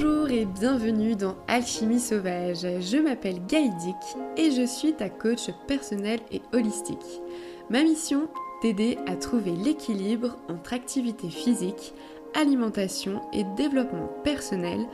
[0.00, 2.60] Bonjour et bienvenue dans Alchimie Sauvage.
[2.62, 3.96] Je m'appelle Gaïdic
[4.36, 7.20] et je suis ta coach personnelle et holistique.
[7.68, 8.28] Ma mission
[8.62, 11.94] T'aider à trouver l'équilibre entre activité physique,
[12.32, 14.86] alimentation et développement personnel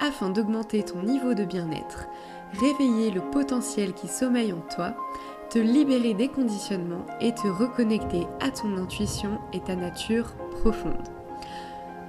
[0.00, 2.06] afin d'augmenter ton niveau de bien-être,
[2.52, 4.94] réveiller le potentiel qui sommeille en toi,
[5.50, 11.21] te libérer des conditionnements et te reconnecter à ton intuition et ta nature profonde.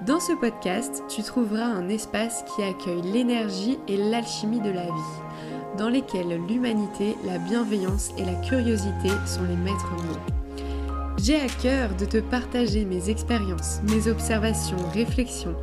[0.08, 5.78] Dans ce podcast, tu trouveras un espace qui accueille l'énergie et l'alchimie de la vie,
[5.78, 11.16] dans lesquels l'humanité, la bienveillance et la curiosité sont les maîtres mots.
[11.18, 15.56] J'ai à cœur de te partager mes expériences, mes observations, réflexions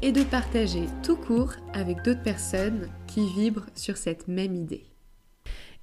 [0.00, 4.86] et de partager tout court avec d'autres personnes qui vibrent sur cette même idée.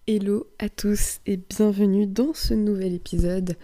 [0.07, 3.55] Hello à tous et bienvenue dans ce nouvel épisode.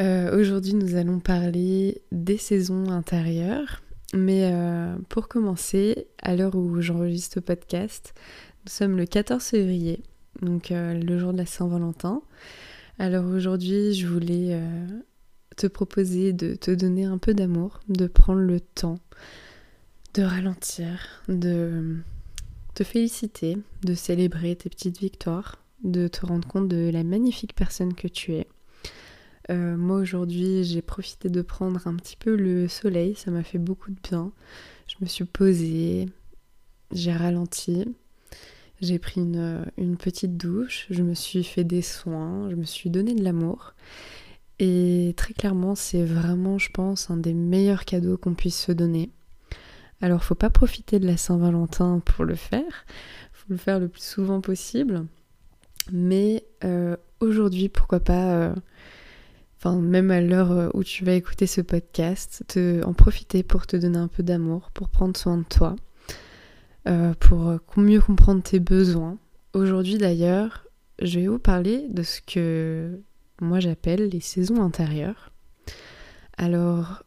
[0.00, 3.82] Euh, aujourd'hui nous allons parler des saisons intérieures.
[4.12, 8.14] Mais euh, pour commencer, à l'heure où j'enregistre le podcast,
[8.64, 10.04] nous sommes le 14 février,
[10.40, 12.22] donc euh, le jour de la Saint-Valentin.
[13.00, 14.62] Alors aujourd'hui, je voulais
[15.56, 19.00] te proposer de te donner un peu d'amour, de prendre le temps,
[20.14, 21.96] de ralentir, de
[22.74, 27.94] te féliciter, de célébrer tes petites victoires, de te rendre compte de la magnifique personne
[27.94, 28.46] que tu es.
[29.50, 33.58] Euh, moi aujourd'hui j'ai profité de prendre un petit peu le soleil, ça m'a fait
[33.58, 34.32] beaucoup de bien.
[34.86, 36.08] Je me suis posée,
[36.92, 37.84] j'ai ralenti,
[38.80, 43.14] j'ai pris une, petite douche, je me suis fait des soins, je me suis donné
[43.14, 43.74] de l'amour.
[44.60, 49.10] Et très clairement c'est vraiment je pense un des meilleurs cadeaux qu'on puisse se donner.
[50.00, 52.86] Alors faut pas profiter de la Saint-Valentin pour le faire,
[53.32, 55.06] faut le faire le plus souvent possible.
[55.92, 58.32] Mais euh, aujourd'hui pourquoi pas...
[58.32, 58.54] Euh,
[59.72, 63.76] même à l'heure euh, où tu vas écouter ce podcast, te, en profiter pour te
[63.76, 65.76] donner un peu d'amour, pour prendre soin de toi,
[66.86, 69.18] euh, pour euh, mieux comprendre tes besoins.
[69.54, 70.66] Aujourd'hui d'ailleurs,
[71.00, 73.00] je vais vous parler de ce que
[73.40, 75.32] moi j'appelle les saisons intérieures.
[76.36, 77.04] Alors,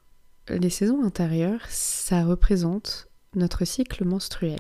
[0.50, 4.60] les saisons intérieures, ça représente notre cycle menstruel.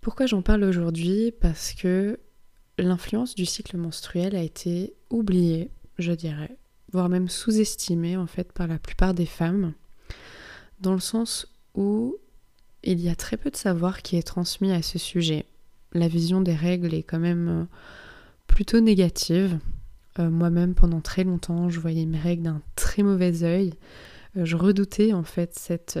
[0.00, 1.32] Pourquoi j'en parle aujourd'hui?
[1.32, 2.18] Parce que
[2.78, 6.56] l'influence du cycle menstruel a été oubliée, je dirais,
[6.92, 9.72] voire même sous-estimée en fait par la plupart des femmes,
[10.80, 12.16] dans le sens où
[12.84, 15.44] il y a très peu de savoir qui est transmis à ce sujet.
[15.92, 17.64] La vision des règles est quand même euh,
[18.46, 19.58] plutôt négative.
[20.18, 23.72] Euh, moi-même, pendant très longtemps, je voyais mes règles d'un très mauvais œil.
[24.36, 25.98] Euh, je redoutais en fait cette,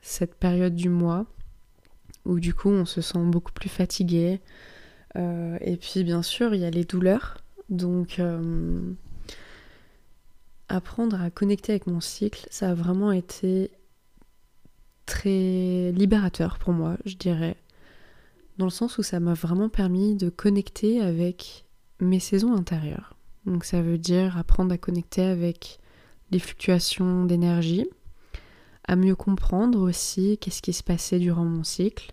[0.00, 1.26] cette période du mois
[2.24, 4.40] où du coup on se sent beaucoup plus fatigué,
[5.16, 7.38] euh, et puis bien sûr, il y a les douleurs.
[7.68, 8.80] Donc euh,
[10.68, 13.70] apprendre à connecter avec mon cycle, ça a vraiment été
[15.06, 17.56] très libérateur pour moi, je dirais.
[18.58, 21.64] Dans le sens où ça m'a vraiment permis de connecter avec
[22.00, 23.16] mes saisons intérieures.
[23.46, 25.78] Donc ça veut dire apprendre à connecter avec
[26.30, 27.86] les fluctuations d'énergie,
[28.86, 32.12] à mieux comprendre aussi qu'est-ce qui se passait durant mon cycle,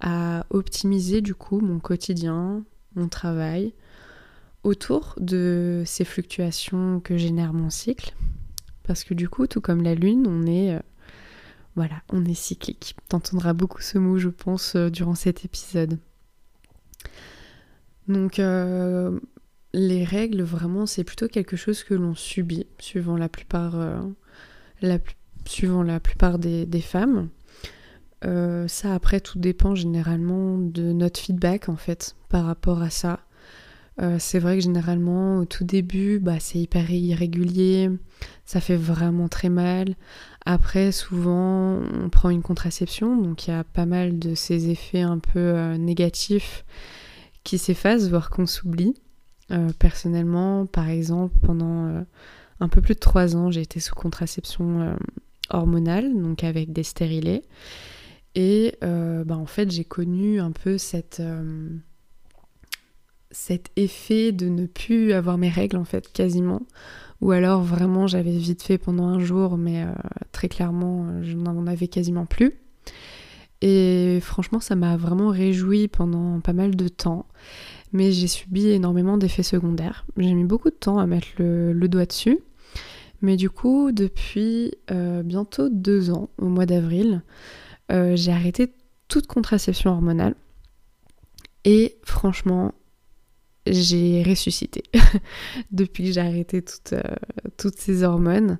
[0.00, 3.74] à optimiser du coup mon quotidien, mon travail
[4.62, 8.14] autour de ces fluctuations que génère mon cycle.
[8.82, 10.80] Parce que du coup, tout comme la lune, on est euh,
[11.76, 12.96] voilà, on est cyclique.
[13.08, 15.98] T'entendras beaucoup ce mot, je pense, euh, durant cet épisode.
[18.08, 19.20] Donc euh,
[19.72, 23.76] les règles, vraiment, c'est plutôt quelque chose que l'on subit, suivant la plupart,
[25.44, 27.28] suivant la plupart des femmes.
[28.24, 33.20] Euh, ça après tout dépend généralement de notre feedback en fait par rapport à ça.
[34.00, 37.90] Euh, c'est vrai que généralement au tout début bah, c'est hyper irrégulier,
[38.44, 39.94] ça fait vraiment très mal.
[40.44, 45.02] Après souvent on prend une contraception donc il y a pas mal de ces effets
[45.02, 46.64] un peu euh, négatifs
[47.42, 48.94] qui s'effacent voire qu'on s'oublie.
[49.78, 52.04] personnellement par exemple pendant
[52.60, 54.94] un peu plus de trois ans j'ai été sous contraception
[55.48, 57.42] hormonale donc avec des stérilés.
[58.34, 60.76] Et euh, bah, en fait, j'ai connu un peu
[61.20, 61.68] euh,
[63.30, 66.62] cet effet de ne plus avoir mes règles, en fait, quasiment.
[67.20, 69.92] Ou alors, vraiment, j'avais vite fait pendant un jour, mais euh,
[70.32, 72.54] très clairement, je n'en avais quasiment plus.
[73.62, 77.26] Et franchement, ça m'a vraiment réjoui pendant pas mal de temps.
[77.92, 80.06] Mais j'ai subi énormément d'effets secondaires.
[80.16, 82.38] J'ai mis beaucoup de temps à mettre le doigt dessus.
[83.20, 87.22] Mais du coup, depuis bientôt deux ans, au mois d'avril,
[87.90, 88.72] euh, j'ai arrêté
[89.08, 90.34] toute contraception hormonale.
[91.64, 92.72] Et franchement,
[93.66, 94.82] j'ai ressuscité
[95.70, 98.58] depuis que j'ai arrêté toutes, euh, ces hormones.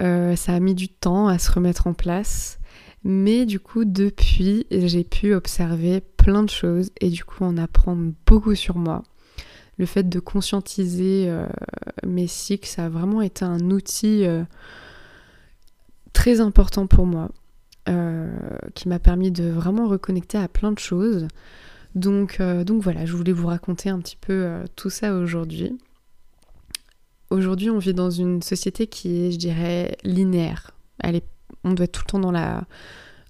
[0.00, 2.58] Euh, ça a mis du temps à se remettre en place.
[3.04, 8.12] Mais du coup, depuis, j'ai pu observer plein de choses et du coup en apprendre
[8.26, 9.02] beaucoup sur moi.
[9.76, 11.28] Le fait de conscientiser
[12.06, 14.24] mes cycles, ça a vraiment été un outil
[16.12, 17.30] très important pour moi,
[17.86, 21.26] qui m'a permis de vraiment reconnecter à plein de choses.
[21.94, 25.76] Donc, donc voilà, je voulais vous raconter un petit peu tout ça aujourd'hui.
[27.32, 30.72] Aujourd'hui, on vit dans une société qui est, je dirais, linéaire.
[31.64, 32.66] On doit être tout le temps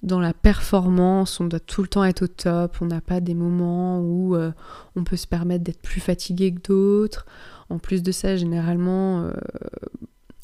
[0.02, 3.34] dans la, performance, on doit tout le temps être au top, on n'a pas des
[3.34, 4.50] moments où euh,
[4.96, 7.26] on peut se permettre d'être plus fatigué que d'autres.
[7.70, 9.32] En plus de ça, généralement, euh,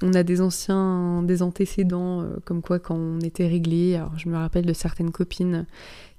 [0.02, 4.28] on a des anciens, des antécédents, euh, comme quoi quand on était réglé, alors je
[4.28, 5.66] me rappelle de certaines copines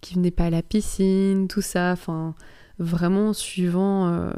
[0.02, 2.36] qui venaient pas à la piscine, tout ça, enfin
[2.78, 4.32] vraiment suivant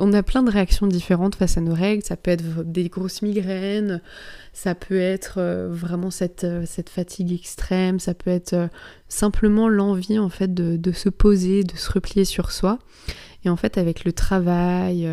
[0.00, 2.02] on a plein de réactions différentes face à nos règles.
[2.02, 4.00] Ça peut être des grosses migraines,
[4.52, 8.68] ça peut être euh, vraiment cette, euh, fatigue extrême, ça peut être euh,
[9.08, 12.78] simplement l'envie en fait de, se poser, de se replier sur soi.
[13.44, 15.08] Et en fait, avec le travail,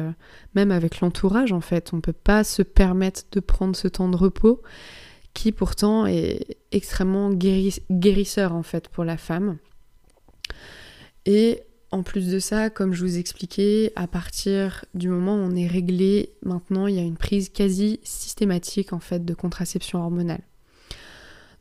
[0.53, 4.09] même avec l'entourage, en fait, on ne peut pas se permettre de prendre ce temps
[4.09, 4.62] de repos
[5.38, 9.59] qui pourtant est extrêmement guérisseur en fait pour la femme.
[11.27, 15.56] Et en plus de ça, comme je vous expliquais, à partir du moment où on
[15.56, 20.41] est réglé, maintenant il y a une prise quasi systématique en fait de contraception hormonale.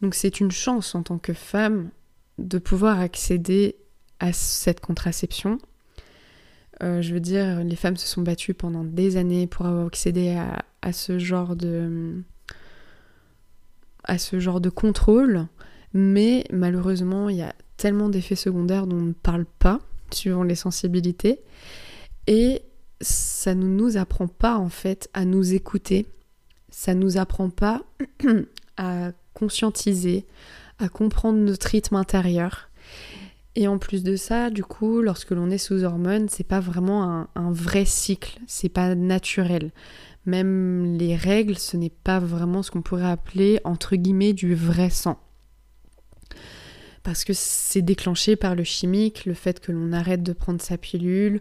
[0.01, 1.91] Donc c'est une chance en tant que femme
[2.39, 3.77] de pouvoir accéder
[4.21, 5.59] à cette contraception.
[6.83, 10.31] Euh, je veux dire, les femmes se sont battues pendant des années pour avoir accédé
[10.31, 12.23] à, à ce genre de
[14.05, 15.47] à ce genre de contrôle,
[15.93, 19.81] mais malheureusement il y a tellement d'effets secondaires dont on ne parle pas
[20.13, 21.41] suivant les sensibilités.
[22.27, 22.63] Et
[23.01, 26.07] ça ne nous apprend pas en fait à nous écouter,
[26.71, 27.83] ça nous apprend pas
[28.77, 30.25] à conscientiser,
[30.79, 32.71] à comprendre notre rythme intérieur.
[33.59, 37.27] Et en plus de ça, du coup, lorsque l'on est sous hormones, c'est pas vraiment
[37.35, 39.73] un, vrai cycle, c'est pas naturel.
[40.27, 44.91] Même les règles, ce n'est pas vraiment ce qu'on pourrait appeler entre guillemets du vrai
[44.91, 45.19] sang
[47.03, 50.77] parce que c'est déclenché par le chimique, le fait que l'on arrête de prendre sa
[50.77, 51.41] pilule.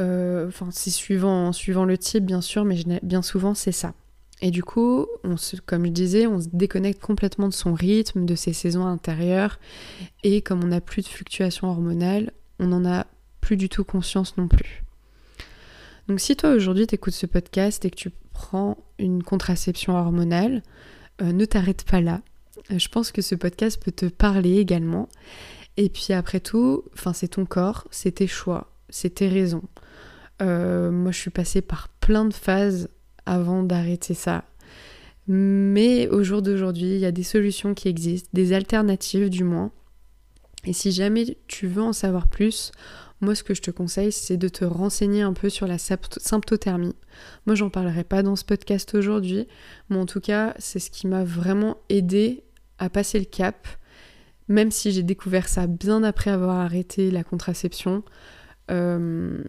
[0.00, 1.52] Euh, enfin, c'est suivant
[1.84, 3.94] le type, bien sûr, mais bien souvent, c'est ça.
[4.46, 5.06] Et du coup,
[5.64, 9.58] comme je disais, on se déconnecte complètement de son rythme, de ses saisons intérieures.
[10.22, 13.06] Et comme on n'a plus de fluctuations hormonales, on n'en a
[13.40, 14.82] plus du tout conscience non plus.
[16.08, 20.62] Donc si toi aujourd'hui t'écoutes ce podcast et que tu prends une contraception hormonale,
[21.22, 22.20] euh, ne t'arrête pas là.
[22.70, 25.08] Euh, je pense que ce podcast peut te parler également.
[25.78, 29.64] Et puis après tout, c'est ton corps, c'est tes choix, c'est tes raisons.
[30.42, 32.90] Euh, moi je suis passée par plein de phases
[33.26, 34.44] avant d'arrêter ça.
[35.26, 39.72] Mais au jour d'aujourd'hui, il y a des solutions qui existent, des alternatives du moins.
[40.66, 42.72] Et si jamais tu veux en savoir plus,
[43.20, 46.94] moi ce que je te conseille c'est de te renseigner un peu sur la symptothermie.
[47.46, 49.46] Moi j'en parlerai pas dans ce podcast aujourd'hui,
[49.88, 52.44] mais en tout cas c'est ce qui m'a vraiment aidé
[52.78, 53.68] à passer le cap,
[54.48, 58.02] même si j'ai découvert ça bien après avoir arrêté la contraception.
[58.70, 59.42] Euh,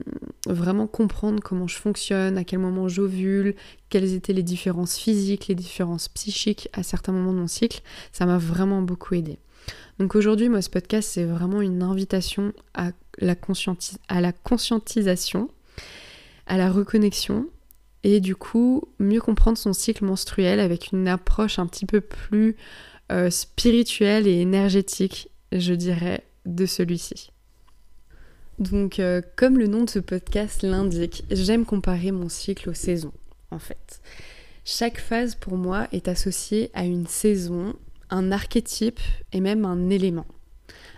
[0.45, 3.55] vraiment comprendre comment je fonctionne, à quel moment j'ovule,
[3.89, 7.81] quelles étaient les différences physiques, les différences psychiques à certains moments de mon cycle,
[8.11, 9.39] ça m'a vraiment beaucoup aidé.
[9.99, 13.35] Donc aujourd'hui, moi, ce podcast, c'est vraiment une invitation à la,
[14.09, 15.49] à la conscientisation,
[16.45, 17.47] à la reconnexion,
[18.03, 22.55] et du coup, mieux comprendre son cycle menstruel avec une approche un petit peu plus
[23.11, 27.31] euh, spirituel et énergétique, je dirais, de celui-ci.
[28.59, 33.13] Donc, euh, comme le nom de ce podcast l'indique, j'aime comparer mon cycle aux saisons,
[33.51, 34.01] en fait.
[34.63, 37.75] Chaque phase, pour moi, est associée à une saison,
[38.09, 38.99] un archétype
[39.33, 40.25] et même un élément.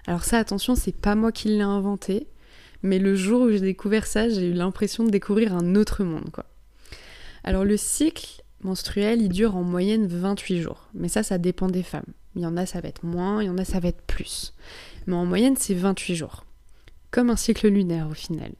[0.05, 2.27] Alors ça, attention, c'est pas moi qui l'ai inventé,
[2.83, 6.29] mais le jour où j'ai découvert ça, j'ai eu l'impression de découvrir un autre monde,
[6.31, 6.45] quoi.
[7.43, 10.87] Alors le cycle menstruel, il dure en moyenne 28 jours.
[10.93, 12.05] Mais ça, ça dépend des femmes.
[12.35, 14.01] Il y en a, ça va être moins, il y en a, ça va être
[14.01, 14.53] plus.
[15.07, 16.45] Mais en moyenne, c'est 28 jours.
[17.11, 18.51] Comme un cycle lunaire au final.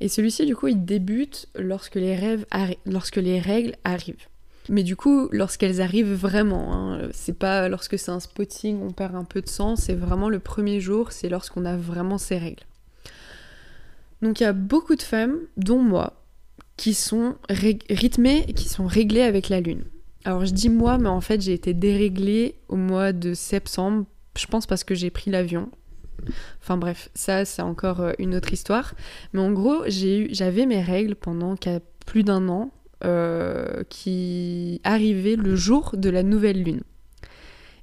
[0.00, 4.26] Et celui-ci, du coup, il débute lorsque les, règles arrivent.
[4.68, 9.14] Mais du coup, lorsqu'elles arrivent vraiment, hein, c'est pas lorsque c'est un spotting, on perd
[9.14, 12.64] un peu de sang, c'est vraiment le premier jour, c'est lorsqu'on a vraiment ces règles.
[14.22, 16.22] Donc il y a beaucoup de femmes, dont moi,
[16.76, 19.84] qui sont rythmées, qui sont réglées avec la lune.
[20.24, 24.06] Alors je dis moi, mais en fait j'ai été déréglée au mois de septembre,
[24.36, 25.70] je pense parce que j'ai pris l'avion.
[26.60, 28.94] Enfin bref, ça c'est encore euh, une autre histoire.
[29.32, 31.54] Mais en gros, j'avais mes règles pendant
[32.06, 32.72] plus d'un an
[33.04, 36.82] euh, qui arrivaient le jour de la nouvelle lune.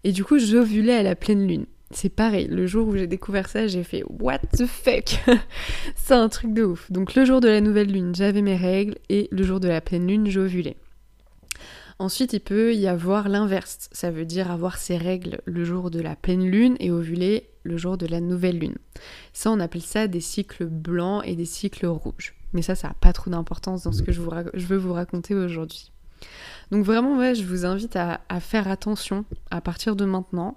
[0.03, 1.65] Et du coup, j'ovulais à la pleine lune.
[1.91, 5.19] C'est pareil, le jour où j'ai découvert ça, j'ai fait What the fuck?
[5.95, 6.91] C'est un truc de ouf.
[6.91, 9.81] Donc le jour de la nouvelle lune, j'avais mes règles et le jour de la
[9.81, 10.77] pleine lune, j'ovulais.
[11.99, 13.89] Ensuite, il peut y avoir l'inverse.
[13.91, 17.77] Ça veut dire avoir ses règles le jour de la pleine lune et ovuler le
[17.77, 18.77] jour de la nouvelle lune.
[19.33, 22.35] Ça, on appelle ça des cycles blancs et des cycles rouges.
[22.53, 25.91] Mais ça, ça n'a pas trop d'importance dans ce que je, veux vous raconter aujourd'hui.
[26.71, 30.55] Donc vraiment, je vous invite à, faire attention à partir de maintenant,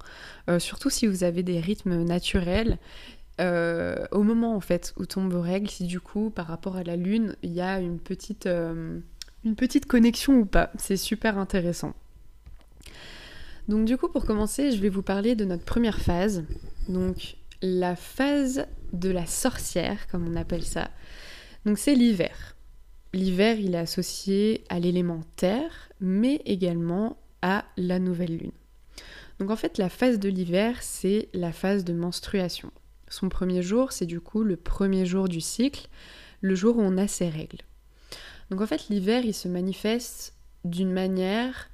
[0.48, 2.78] euh, surtout si vous avez des rythmes naturels.
[3.40, 6.84] Euh, au moment en fait où tombent vos règles, si du coup par rapport à
[6.84, 9.00] la lune, il y a une petite, euh,
[9.44, 11.94] une petite connexion ou pas, c'est super intéressant.
[13.68, 16.44] Donc du coup pour commencer, je vais vous parler de notre première phase,
[16.88, 20.90] donc la phase de la sorcière, comme on appelle ça.
[21.64, 22.56] Donc c'est l'hiver.
[23.14, 28.52] L'hiver, il est associé à l'élément terre, mais également à la nouvelle lune.
[29.38, 32.70] Donc en fait, la phase de l'hiver, c'est la phase de menstruation.
[33.08, 35.88] Son premier jour, c'est du coup le premier jour du cycle,
[36.40, 37.60] le jour où on a ses règles.
[38.50, 41.70] Donc en fait, l'hiver, il se manifeste d'une manière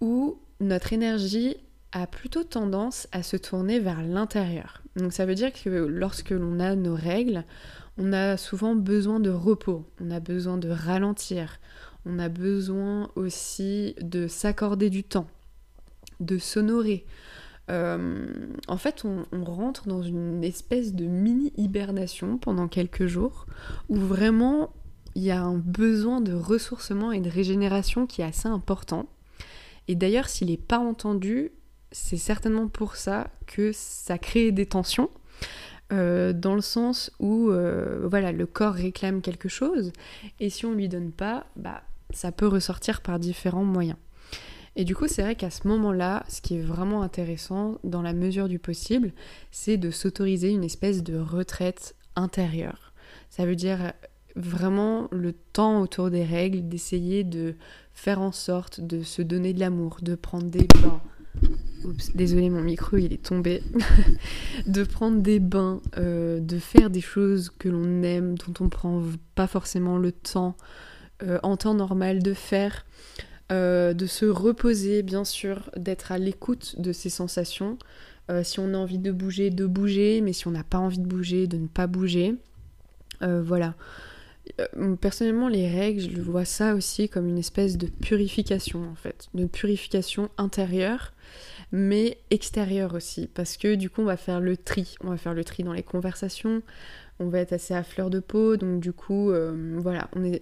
[0.00, 1.56] où notre énergie
[1.92, 4.82] a plutôt tendance à se tourner vers l'intérieur.
[4.96, 7.44] Donc ça veut dire que lorsque l'on a nos règles,
[7.98, 11.58] on a souvent besoin de repos, on a besoin de ralentir,
[12.06, 15.28] on a besoin aussi de s'accorder du temps,
[16.20, 17.04] de s'honorer.
[17.70, 18.26] Euh,
[18.66, 23.46] en fait, on, on, rentre dans une espèce de mini-hibernation pendant quelques jours
[23.88, 24.72] où vraiment
[25.14, 29.06] il y a un besoin de ressourcement et de régénération qui est assez important.
[29.88, 31.52] Et d'ailleurs, s'il n'est pas entendu,
[31.90, 35.10] c'est certainement pour ça que ça crée des tensions.
[35.92, 39.92] Euh, dans le sens où euh, voilà, le corps réclame quelque chose
[40.40, 43.98] et si on lui donne pas, bah, ça peut ressortir par différents moyens.
[44.74, 48.14] Et du coup, c'est vrai qu'à ce moment-là, ce qui est vraiment intéressant, dans la
[48.14, 49.12] mesure du possible,
[49.50, 52.94] c'est de s'autoriser une espèce de retraite intérieure.
[53.28, 53.92] Ça veut dire
[54.34, 57.54] vraiment le temps autour des règles, d'essayer de
[57.94, 61.00] faire en sorte de se donner de l'amour, de prendre des bains,
[61.84, 63.62] Oups, désolé, mon micro il est tombé.
[64.66, 69.02] de prendre des bains, euh, de faire des choses que l'on aime, dont on prend
[69.34, 70.56] pas forcément le temps
[71.22, 72.84] euh, en temps normal de faire.
[73.50, 77.78] Euh, de se reposer, bien sûr, d'être à l'écoute de ses sensations.
[78.44, 81.06] si on a envie de bouger, de bouger, mais si on n'a pas envie de
[81.06, 82.36] bouger, de ne pas bouger.
[83.20, 83.74] voilà.
[85.00, 89.46] Personnellement, les règles, je vois ça aussi comme une espèce de purification, en fait, de
[89.46, 91.12] purification intérieure
[91.72, 95.32] mais extérieur aussi, parce que du coup on va faire le tri, on va faire
[95.32, 96.62] le tri dans les conversations,
[97.18, 100.40] on va être assez à fleur de peau, donc du coup euh, voilà, on, est,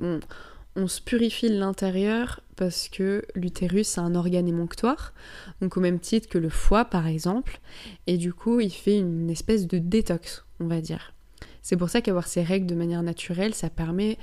[0.74, 5.14] on, se purifie l'intérieur parce que l'utérus c'est un organe émonctoire,
[5.60, 7.60] donc au même titre que le foie par exemple,
[8.08, 11.14] et du coup il fait une espèce de détox, on va dire.
[11.62, 14.18] C'est pour ça qu'avoir ces règles de manière naturelle, ça permet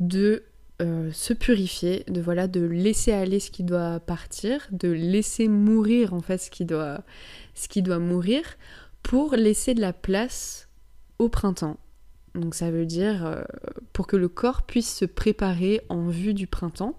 [0.00, 0.44] de
[0.82, 6.12] euh, se purifier, de voilà, de laisser aller ce qui doit partir, de laisser mourir
[6.12, 8.42] en fait ce qui doit, mourir,
[9.02, 10.68] pour laisser de la place
[11.18, 11.78] au printemps.
[12.34, 13.42] Donc ça veut dire euh,
[13.94, 16.94] pour que le corps puisse se préparer en vue du printemps.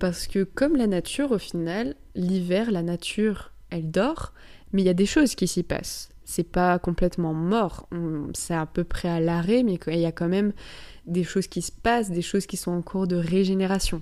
[0.00, 4.32] Parce que comme la nature, au final, l'hiver, la nature, elle dort,
[4.72, 6.11] mais il y a des choses qui s'y passent.
[6.32, 7.90] C'est pas complètement mort,
[8.32, 10.54] c'est à peu près à l'arrêt, mais il y a quand même
[11.04, 14.00] des choses qui se passent, des choses qui sont en cours de régénération.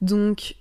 [0.00, 0.56] Donc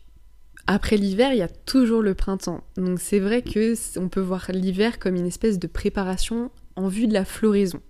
[0.68, 2.64] après l'hiver, il y a toujours le printemps.
[2.76, 7.08] Donc c'est vrai que on peut voir l'hiver comme une espèce de préparation en vue
[7.08, 7.82] de la floraison.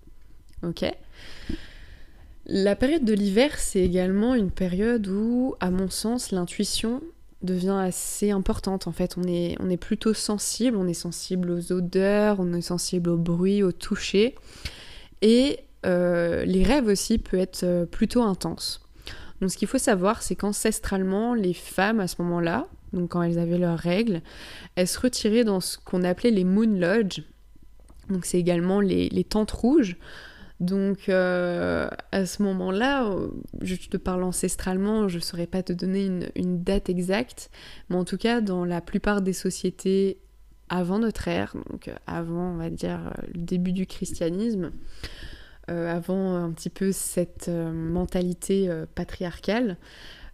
[0.63, 0.85] OK?
[2.45, 7.01] La période de l'hiver, c'est également une période où à mon sens, l'intuition
[7.43, 8.87] devient assez importante.
[8.87, 12.61] En fait, on est, on est plutôt sensible, on est sensible aux odeurs, on est
[12.61, 14.35] sensible au bruit, au toucher.
[15.21, 18.81] Et euh, les rêves aussi peuvent être euh, plutôt intenses.
[19.41, 23.37] Donc ce qu'il faut savoir, c'est qu'ancestralement, les femmes à ce moment-là, donc quand elles
[23.37, 24.21] avaient leurs règles,
[24.75, 27.21] elles se retiraient dans ce qu'on appelait les moon lodge.
[28.09, 29.97] Donc c'est également les, tentes rouges.
[30.59, 33.13] Donc euh, à ce moment-là,
[33.61, 37.51] je te parle ancestralement, je ne saurais pas te donner une, date exacte,
[37.89, 40.17] mais en tout cas dans la plupart des sociétés
[40.69, 44.71] avant notre ère, donc avant on va dire le début du christianisme,
[45.69, 49.75] euh, avant un petit peu cette euh, mentalité euh, patriarcale,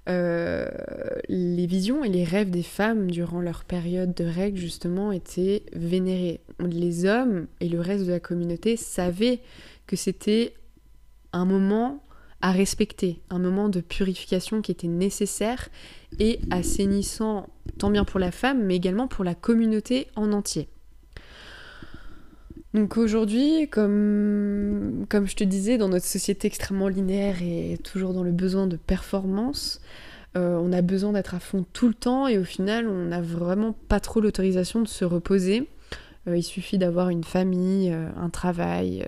[0.05, 6.41] les visions et les rêves des femmes durant leur période de règles justement étaient vénérés.
[6.59, 9.39] Les hommes et le reste de la communauté savaient
[9.87, 10.53] que c'était
[11.31, 12.01] un moment
[12.41, 15.69] à respecter, un moment de purification qui était nécessaire
[16.19, 17.47] et assainissant
[17.77, 20.67] tant bien pour la femme, mais également pour la communauté en entier.
[22.73, 28.23] Donc aujourd'hui, comme, comme je te disais, dans notre société extrêmement linéaire et toujours dans
[28.23, 29.79] le besoin de performance,
[30.35, 33.21] euh, on a besoin d'être à fond tout le temps et au final, on n'a
[33.21, 35.69] vraiment pas trop l'autorisation de se reposer.
[36.27, 39.07] Euh, il suffit d'avoir une famille, euh, un travail,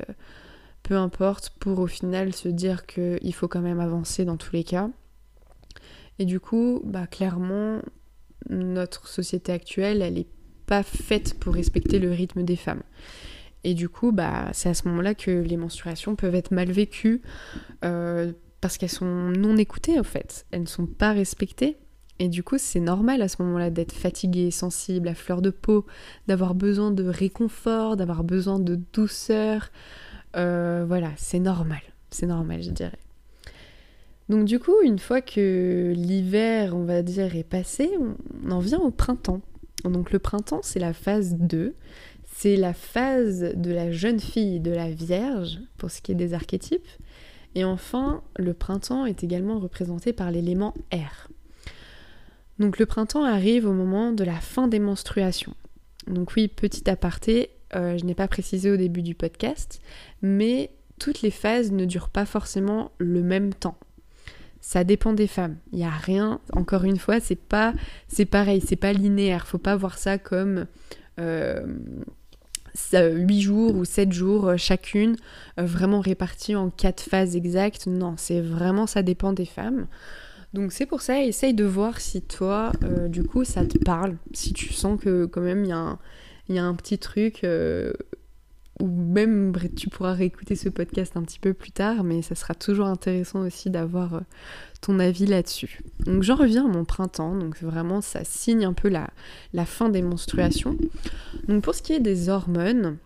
[0.85, 4.63] peu importe, pour au final se dire qu'il faut quand même avancer dans tous les
[4.63, 4.89] cas.
[6.19, 7.79] Et du coup, bah, clairement,
[8.51, 10.27] notre société actuelle, elle n'est
[10.67, 12.83] pas faite pour respecter le rythme des femmes.
[13.63, 17.23] Et du coup, bah, c'est à ce moment-là que les menstruations peuvent être mal vécues
[17.83, 20.45] euh, parce qu'elles sont non écoutées en fait.
[20.51, 21.77] Elles ne sont pas respectées.
[22.19, 25.85] Et du coup, c'est normal à ce moment-là d'être fatiguée, sensible, à fleur de peau,
[26.27, 29.71] d'avoir besoin de réconfort, d'avoir besoin de douceur.
[30.35, 31.81] Euh, voilà, c'est normal.
[32.09, 32.99] C'est normal, je dirais.
[34.29, 37.91] Donc du coup, une fois que l'hiver, on va dire, est passé,
[38.43, 39.41] on en vient au printemps.
[39.83, 41.75] Donc le printemps, c'est la phase 2.
[42.37, 46.33] C'est la phase de la jeune fille, de la Vierge, pour ce qui est des
[46.33, 46.87] archétypes.
[47.53, 51.29] Et enfin, le printemps est également représenté par l'élément air.
[52.59, 55.53] Donc le printemps arrive au moment de la fin des menstruations.
[56.07, 59.82] Donc oui, petit aparté, euh, je n'ai pas précisé au début du podcast,
[60.22, 63.77] mais toutes les phases ne durent pas forcément le même temps.
[64.62, 65.58] Ça dépend des femmes.
[65.72, 67.74] Il n'y a rien, encore une fois, c'est pas,
[68.08, 69.46] c'est pareil, c'est pas linéaire.
[69.46, 70.65] Faut pas voir ça comme
[71.20, 71.65] euh,
[72.94, 75.15] 8 jours ou 7 jours euh, chacune,
[75.60, 77.88] euh, vraiment réparties en 4 phases exactes.
[77.88, 79.88] Non, c'est vraiment ça dépend des femmes.
[80.53, 84.15] Donc c'est pour ça, essaye de voir si toi, euh, du coup, ça te parle,
[84.34, 86.00] si tu sens que quand même il y, a un
[86.48, 87.44] petit truc
[88.79, 92.53] ou même tu pourras réécouter ce podcast un petit peu plus tard, mais ça sera
[92.53, 94.20] toujours intéressant aussi d'avoir euh,
[94.81, 95.81] ton avis là-dessus.
[96.05, 99.10] Donc j'en reviens à mon printemps, donc vraiment ça signe un peu la,
[99.53, 100.75] la fin des menstruations.
[101.48, 102.98] Donc pour ce qui est des hormones,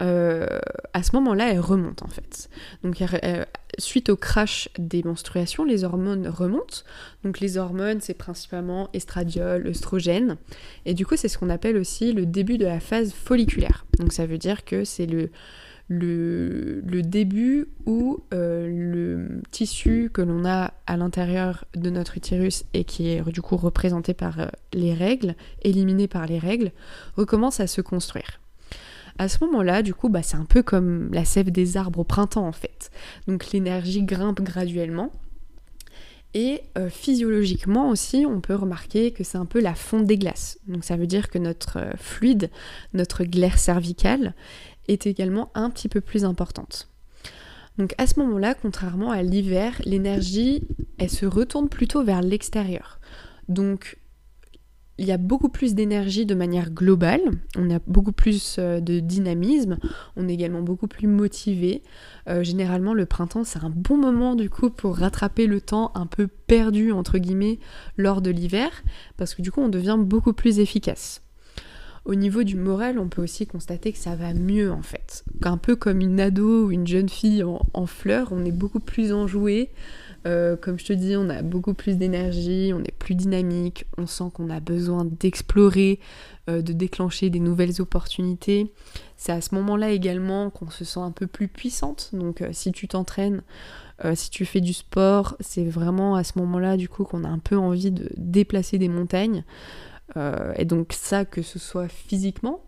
[0.00, 0.46] euh,
[0.92, 2.48] à ce moment-là, elles remontent en fait.
[2.82, 3.44] Donc euh,
[3.78, 6.78] suite au crash des menstruations, les hormones remontent.
[7.24, 10.36] Donc les hormones, c'est principalement estradiol, œstrogène.
[10.86, 13.84] Et du coup, c'est ce qu'on appelle aussi le début de la phase folliculaire.
[13.98, 15.30] Donc ça veut dire que c'est le,
[15.88, 22.84] le, début où euh, le tissu que l'on a à l'intérieur de notre utérus et
[22.84, 26.72] qui est du coup représenté par les règles, éliminé par les règles,
[27.16, 28.40] recommence à se construire
[29.20, 32.04] à ce moment-là, du coup, bah, c'est un peu comme la sève des arbres au
[32.04, 32.90] printemps en fait.
[33.28, 35.12] Donc l'énergie grimpe graduellement.
[36.32, 40.58] Et euh, physiologiquement aussi, on peut remarquer que c'est un peu la fonte des glaces.
[40.68, 42.50] Donc ça veut dire que notre euh, fluide,
[42.94, 44.34] notre glaire cervicale,
[44.88, 46.88] est également un petit peu plus importante.
[47.76, 50.62] Donc à ce moment-là, contrairement à l'hiver, l'énergie,
[50.96, 53.00] elle se retourne plutôt vers l'extérieur.
[53.48, 53.98] Donc
[55.00, 57.22] il y a beaucoup plus d'énergie de manière globale,
[57.56, 59.78] on a beaucoup plus euh, de dynamisme,
[60.14, 61.82] on est également beaucoup plus motivé.
[62.28, 66.04] Euh, généralement, le printemps, c'est un bon moment du coup pour rattraper le temps un
[66.04, 67.58] peu perdu, entre guillemets,
[67.96, 68.70] lors de l'hiver,
[69.16, 71.22] parce que du coup, on devient beaucoup plus efficace.
[72.04, 75.24] Au niveau du moral, on peut aussi constater que ça va mieux en fait.
[75.42, 78.80] Un peu comme une ado ou une jeune fille en, en fleurs, on est beaucoup
[78.80, 79.70] plus enjoué,
[80.26, 84.06] euh, comme je te dis, on a beaucoup plus d'énergie, on est plus dynamique, on
[84.06, 85.98] sent qu'on a besoin d'explorer,
[86.48, 88.72] euh, de déclencher des nouvelles opportunités.
[89.16, 92.10] C'est à ce moment-là également qu'on se sent un peu plus puissante.
[92.12, 93.42] Donc euh, si tu t'entraînes,
[94.14, 97.38] si tu fais du sport, c'est vraiment à ce moment-là du coup qu'on a un
[97.38, 99.44] peu envie de déplacer des montagnes.
[100.56, 102.62] et donc ça, que ce soit physiquement,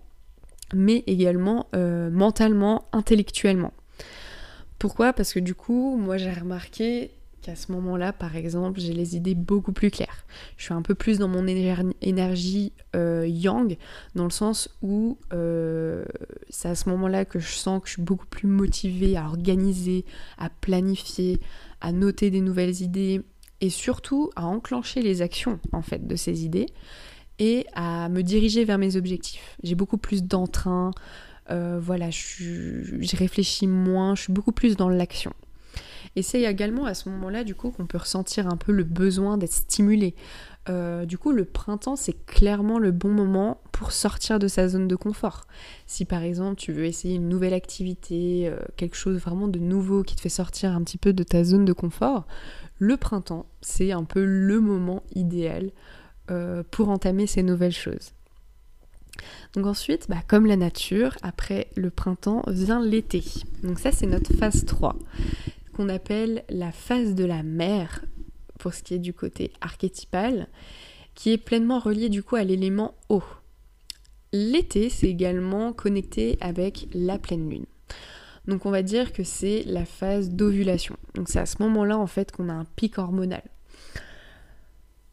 [0.75, 3.73] mais également mentalement, intellectuellement.
[4.79, 5.15] Pourquoi?
[5.15, 9.35] Parce que du coup, moi j'ai remarqué qu'à ce moment-là, par exemple, j'ai les idées
[9.35, 10.25] beaucoup plus claires.
[10.57, 13.77] Je suis un peu plus dans mon énergie euh, yang,
[14.15, 16.05] dans le sens où euh,
[16.49, 20.05] c'est à ce moment-là que je sens que je suis beaucoup plus motivée à organiser,
[20.39, 21.41] à planifier,
[21.81, 23.23] à noter des nouvelles idées
[23.61, 26.67] et surtout à enclencher les actions en fait de ces idées
[27.39, 29.57] et à me diriger vers mes objectifs.
[29.63, 30.93] J'ai beaucoup plus d'entrain,
[31.51, 35.33] euh, voilà, je, je réfléchis moins, je suis beaucoup plus dans l'action.
[36.17, 39.39] Et c'est également à ce moment-là, du coup, qu'on peut ressentir un peu le besoin
[39.39, 40.15] d'être stimulé.
[40.69, 44.87] Euh, du coup, le printemps, c'est clairement le bon moment pour sortir de sa zone
[44.87, 45.47] de confort.
[45.87, 50.03] Si par exemple, tu veux essayer une nouvelle activité, euh, quelque chose vraiment de nouveau
[50.03, 52.27] qui te fait sortir un petit peu de ta zone de confort,
[52.79, 55.71] le printemps, c'est un peu le moment idéal
[56.31, 58.13] euh, pour entamer ces nouvelles choses.
[59.55, 63.23] Donc ensuite, bah, comme la nature, après le printemps vient l'été.
[63.63, 64.97] Donc ça c'est notre phase 3.
[65.73, 68.05] Qu'on appelle la phase de la mer,
[68.59, 70.49] pour ce qui est du côté archétypal,
[71.15, 73.23] qui est pleinement relié du coup à l'élément eau.
[74.33, 77.67] L'été, c'est également connecté avec la pleine lune.
[78.47, 80.97] Donc on va dire que c'est la phase d'ovulation.
[81.15, 83.43] Donc c'est à ce moment-là en fait qu'on a un pic hormonal.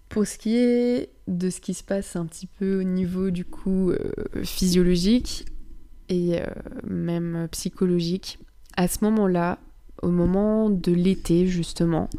[0.08, 3.46] Pour ce qui est de ce qui se passe un petit peu au niveau du
[3.46, 4.12] coup euh,
[4.44, 5.46] physiologique
[6.08, 6.46] et euh,
[6.84, 8.40] même psychologique,
[8.76, 9.60] à ce moment-là,
[10.02, 12.10] au moment de l'été justement,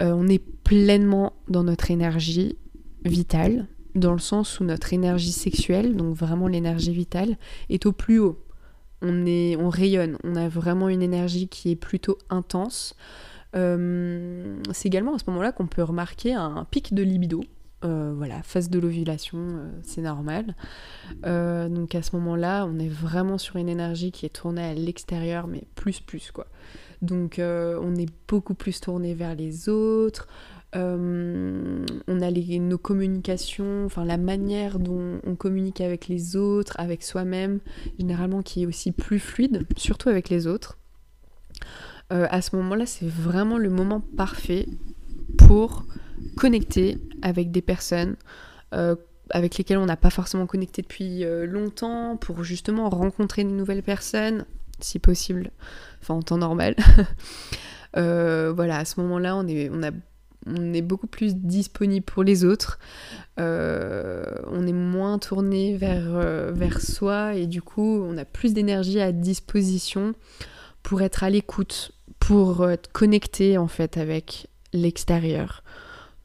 [0.00, 2.56] euh, on est pleinement dans notre énergie
[3.04, 7.36] vitale, dans le sens où notre énergie sexuelle, donc vraiment l'énergie vitale,
[7.70, 8.42] est au plus haut.
[9.02, 12.94] On, est, on rayonne, on a vraiment une énergie qui est plutôt intense.
[13.54, 17.42] Euh, c'est également à ce moment-là qu'on peut remarquer un pic de libido.
[17.84, 20.54] Euh, voilà, phase de l'ovulation, c'est normal.
[21.22, 25.46] donc à ce moment-là, on est vraiment sur une énergie qui est tournée à l'extérieur,
[25.46, 26.46] mais plus plus quoi.
[27.02, 30.28] Donc on est beaucoup plus tourné vers les autres.
[30.74, 37.60] on a nos communications, enfin la manière dont on communique avec les autres, avec soi-même,
[37.98, 40.78] généralement qui est aussi plus fluide, surtout avec les autres.
[42.12, 44.66] Euh, à ce moment-là, c'est vraiment le moment parfait
[45.38, 45.84] pour
[46.36, 48.16] connecter avec des personnes
[48.74, 48.96] euh,
[49.30, 53.82] avec lesquelles on n'a pas forcément connecté depuis euh, longtemps, pour justement rencontrer de nouvelles
[53.82, 54.46] personnes,
[54.80, 55.50] si possible,
[56.02, 56.76] enfin en temps normal.
[57.94, 62.78] voilà, à ce moment-là, on est, beaucoup plus disponible pour les autres,
[63.38, 69.12] on est moins tourné vers, vers soi et du coup, on a plus d'énergie à
[69.12, 70.14] disposition
[70.82, 71.92] pour être à l'écoute
[72.26, 75.62] pour euh, être connecté en fait avec l'extérieur,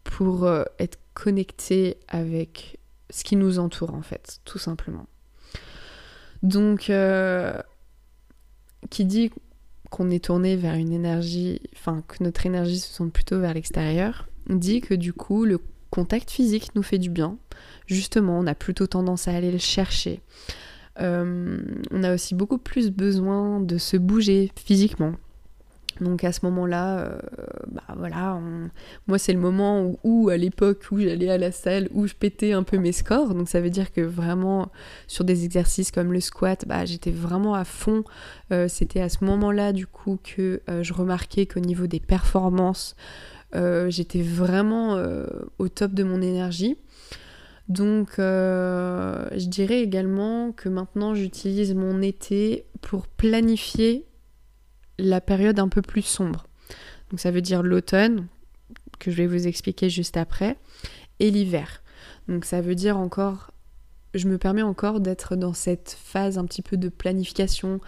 [0.03, 5.05] pour euh, être connecté avec ce qui nous entoure en fait, tout simplement.
[6.43, 7.53] Donc, euh,
[8.89, 9.31] qui dit
[9.89, 14.29] qu'on est tourné vers une énergie, enfin que notre énergie se sent plutôt vers l'extérieur,
[14.49, 17.37] dit que du coup le contact physique nous fait du bien.
[17.85, 20.21] Justement, on a plutôt tendance à aller le chercher.
[20.97, 25.13] on a aussi beaucoup plus besoin de se bouger physiquement,
[26.01, 27.19] donc à ce moment-là, euh,
[27.71, 28.41] bah voilà,
[29.05, 32.53] moi c'est le moment où, à l'époque où j'allais à la salle, où je pétais
[32.53, 33.35] un peu mes scores.
[33.35, 34.71] Donc ça veut dire que vraiment
[35.07, 38.03] sur des exercices comme le squat, bah, j'étais vraiment à fond.
[38.51, 42.95] Euh, c'était à ce moment-là du coup que euh, je remarquais qu'au niveau des performances,
[43.53, 44.97] j'étais vraiment
[45.59, 46.77] au top de mon énergie.
[47.67, 54.05] Donc je dirais également que maintenant j'utilise mon été pour planifier
[55.01, 56.47] la période un peu plus sombre.
[57.09, 58.27] Donc ça veut dire l'automne,
[58.99, 60.57] que je vais vous expliquer juste après,
[61.19, 61.83] et l'hiver.
[62.27, 63.51] Donc ça veut dire encore,
[64.13, 67.79] je me permets encore d'être dans cette phase un petit peu de planification.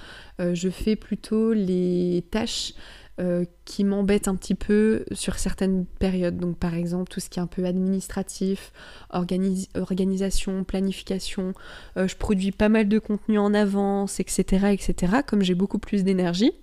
[0.41, 2.73] Euh, je fais plutôt les tâches
[3.21, 6.38] euh, qui m'embêtent un petit peu sur certaines périodes.
[6.38, 8.71] Donc par exemple tout ce qui est un peu administratif,
[9.12, 11.54] organisation, planification.
[11.95, 14.67] Euh, je produis pas mal de contenu en avance, etc.
[14.71, 15.17] etc.
[15.28, 16.54] comme j'ai beaucoup plus d'énergie.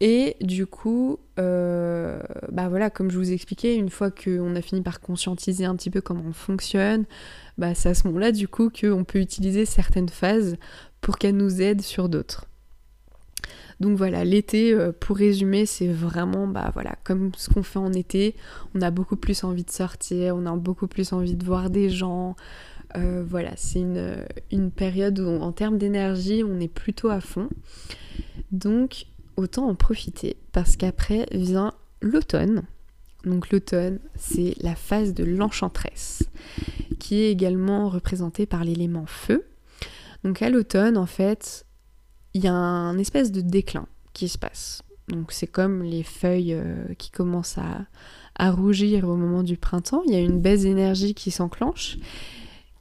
[0.00, 4.82] Et du coup, euh, bah voilà, comme je vous expliquais, une fois qu'on a fini
[4.82, 7.04] par conscientiser un petit peu comment on fonctionne,
[7.56, 10.56] bah c'est à ce moment-là du coup qu'on peut utiliser certaines phases
[11.00, 12.46] pour qu'elles nous aident sur d'autres.
[13.80, 17.92] Donc voilà, l'été, euh, pour résumer, c'est vraiment, bah voilà, comme ce qu'on fait en
[17.92, 18.34] été,
[18.74, 21.90] on a beaucoup plus envie de sortir, on a beaucoup plus envie de voir des
[21.90, 22.36] gens.
[22.96, 24.16] Euh, voilà, c'est une,
[24.50, 27.48] une période où, en termes d'énergie, on est plutôt à fond.
[28.50, 32.62] Donc, autant en profiter parce qu'après vient l'automne.
[33.24, 36.22] Donc l'automne, c'est la phase de l'enchantresse
[36.98, 39.44] qui est également représentée par l'élément feu.
[40.24, 41.65] Donc à l'automne, en fait,
[42.36, 44.82] il y a un espèce de déclin qui se passe.
[45.08, 50.02] Donc c'est comme les feuilles euh, qui commencent à, rougir au moment du printemps.
[50.06, 51.96] Il y a une baisse d'énergie qui s'enclenche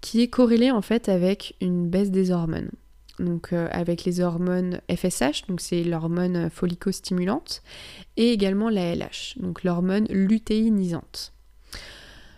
[0.01, 2.69] qui est corrélée en fait avec une baisse des hormones
[3.17, 7.63] donc euh, avec les hormones FSH, donc c'est l'hormone follicostimulante,
[8.17, 11.31] et également la LH, donc l'hormone lutéinisante.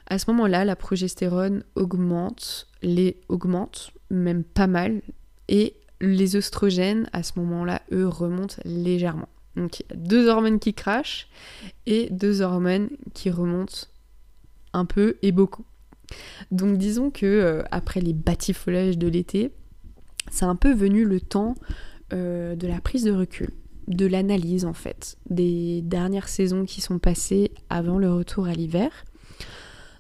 [0.08, 5.02] À ce moment-là, la progestérone augmente, les augmente même pas mal,
[5.48, 9.30] et les oestrogènes, à ce moment-là, eux, remontent légèrement.
[9.56, 11.28] Donc il y a deux hormones qui crachent
[11.88, 13.88] et deux hormones qui remontent
[14.74, 15.66] un peu et beaucoup.
[16.52, 19.52] Donc disons que euh, après les batifolages de l'été,
[20.32, 21.56] c'est un peu venu le temps
[22.14, 23.50] euh, de la prise de recul,
[23.88, 28.92] de l'analyse en fait, des dernières saisons qui sont passées avant le retour à l'hiver.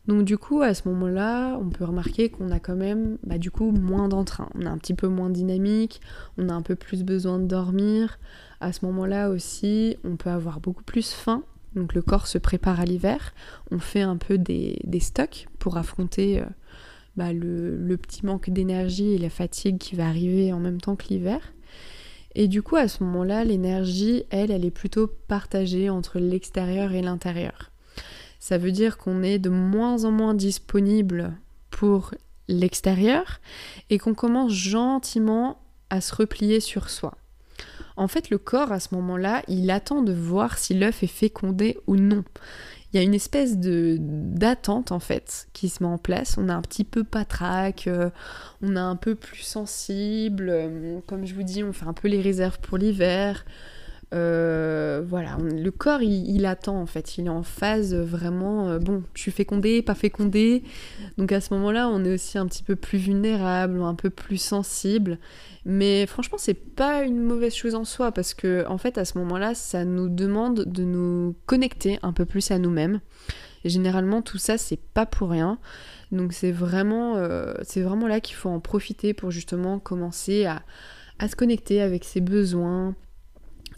[0.07, 3.51] Donc du coup, à ce moment-là, on peut remarquer qu'on a quand même bah, du
[3.51, 4.49] coup moins d'entrain.
[4.55, 6.01] On a un petit peu moins dynamique,
[6.37, 8.17] on a un peu plus besoin de dormir.
[8.61, 11.43] À ce moment-là aussi, on peut avoir beaucoup plus faim.
[11.75, 13.33] Donc le corps se prépare à l'hiver.
[13.69, 16.45] On fait un peu des, stocks pour affronter euh,
[17.17, 21.09] bah, le, petit manque d'énergie et la fatigue qui va arriver en même temps que
[21.09, 21.41] l'hiver.
[22.33, 27.01] Et du coup, à ce moment-là, l'énergie, elle, elle est plutôt partagée entre l'extérieur et
[27.01, 27.71] l'intérieur.
[28.39, 31.33] Ça veut dire qu'on est de moins en moins disponible
[31.69, 32.11] pour
[32.47, 33.39] l'extérieur
[33.89, 37.17] et qu'on commence gentiment à se replier sur soi.
[37.95, 41.77] En fait, le corps, à ce moment-là, il attend de voir si l'œuf est fécondé
[41.87, 42.23] ou non.
[42.93, 46.37] Il y a une espèce de d'attente en fait qui se met en place.
[46.37, 48.09] On est un petit peu patraque, euh,
[48.61, 50.49] on est un peu plus sensible.
[50.49, 53.43] Euh, comme je vous dis, on fait un peu les réserves pour l'hiver.
[54.13, 59.03] Euh, voilà, le corps il, attend en fait, il est en phase vraiment, euh, bon,
[59.13, 60.63] je suis fécondée, pas fécondée,
[61.17, 64.37] donc à ce moment-là on est aussi un petit peu plus vulnérable, un peu plus
[64.37, 65.19] sensible,
[65.65, 69.17] mais franchement c'est pas une mauvaise chose en soi parce que en fait à ce
[69.17, 73.01] moment-là ça nous demande de nous connecter un peu plus à nous-mêmes,
[73.65, 75.59] et généralement tout ça c'est pas pour rien,
[76.13, 80.61] donc c'est vraiment, euh, c'est vraiment là qu'il faut en profiter pour justement commencer à,
[81.19, 82.95] à se connecter avec ses besoins,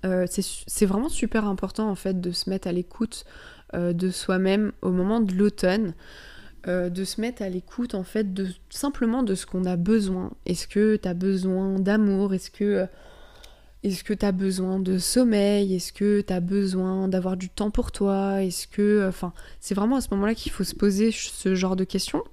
[0.05, 3.25] euh, c'est vraiment super important en fait de se mettre à l'écoute
[3.73, 5.93] euh, de soi-même au moment de l'automne,
[6.67, 10.31] euh, de se mettre à l'écoute en fait de simplement de ce qu'on a besoin.
[10.45, 12.33] Est-ce que tu as besoin d'amour?
[12.33, 12.88] Est-ce que
[13.83, 15.75] est-ce tu as besoin de sommeil?
[15.75, 18.43] Est-ce que tu as besoin d'avoir du temps pour toi?
[18.43, 21.83] Est-ce que enfin, c'est vraiment à ce moment-là qu'il faut se poser ce genre de
[21.83, 22.23] questions.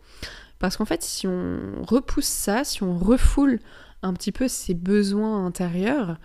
[0.59, 3.59] Parce qu'en fait, si on repousse ça, si on refoule
[4.03, 6.19] un petit peu ses besoins intérieurs,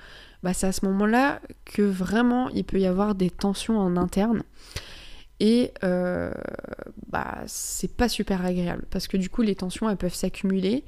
[0.44, 4.44] bah, c'est à ce moment-là que vraiment il peut y avoir des tensions en interne.
[5.40, 6.32] Et euh,
[7.10, 10.84] bah, c'est pas super agréable parce que du coup les tensions elles peuvent s'accumuler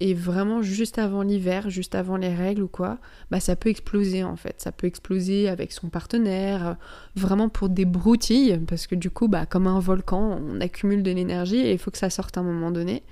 [0.00, 2.98] et vraiment juste avant l'hiver, juste avant les règles ou quoi,
[3.30, 4.62] bah ça peut exploser en fait.
[4.62, 6.76] Ça peut exploser avec son partenaire,
[7.16, 11.10] vraiment pour des broutilles parce que du coup bah comme un volcan on accumule de
[11.10, 13.02] l'énergie et il faut que ça sorte à un moment donné,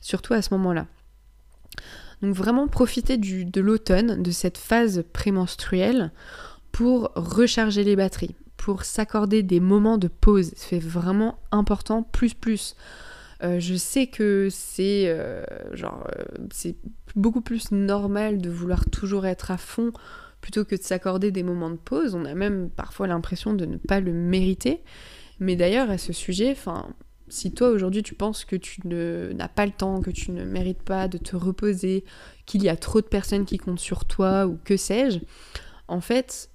[0.00, 0.86] surtout à ce moment-là.
[2.22, 6.12] Donc vraiment profiter de l'automne, de cette phase prémenstruelle,
[6.72, 10.52] pour recharger les batteries, pour s'accorder des moments de pause.
[10.56, 12.74] C'est vraiment important, plus plus.
[13.42, 16.76] Euh, je sais que c'est euh, genre euh, c'est
[17.16, 19.92] beaucoup plus normal de vouloir toujours être à fond
[20.40, 22.14] plutôt que de s'accorder des moments de pause.
[22.14, 24.82] On a même parfois l'impression de ne pas le mériter.
[25.38, 26.88] Mais d'ailleurs à ce sujet, enfin
[27.28, 30.82] si toi aujourd'hui tu penses que tu n'as pas le temps, que tu ne mérites
[30.82, 32.04] pas de te reposer,
[32.46, 35.20] qu'il y a trop de personnes qui comptent sur toi ou que sais-je,
[35.88, 36.50] en fait,